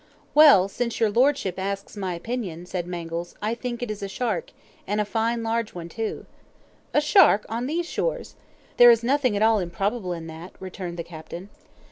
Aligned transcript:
"Well, 0.33 0.67
since 0.67 0.99
your 0.99 1.11
Lordship 1.11 1.59
asks 1.59 1.95
my 1.95 2.15
opinion," 2.15 2.65
said 2.65 2.87
Mangles, 2.87 3.35
"I 3.39 3.53
think 3.53 3.83
it 3.83 3.91
is 3.91 4.01
a 4.01 4.07
shark, 4.09 4.51
and 4.87 4.99
a 4.99 5.05
fine 5.05 5.43
large 5.43 5.75
one 5.75 5.89
too." 5.89 6.25
"A 6.91 6.99
shark 6.99 7.45
on 7.49 7.67
these 7.67 7.85
shores!" 7.85 8.33
"There 8.77 8.89
is 8.89 9.03
nothing 9.03 9.35
at 9.35 9.43
all 9.43 9.59
improbable 9.59 10.11
in 10.13 10.25
that," 10.25 10.53
returned 10.59 10.97
the 10.97 11.03
captain. 11.03 11.49